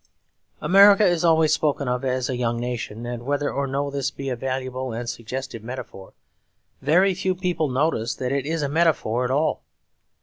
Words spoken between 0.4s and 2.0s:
America is always spoken